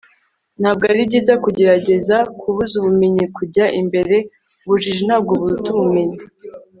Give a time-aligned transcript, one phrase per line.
[0.61, 4.15] ntabwo ari byiza kugerageza kubuza ubumenyi kujya imbere.
[4.63, 6.17] ubujiji ntabwo buruta ubumenyi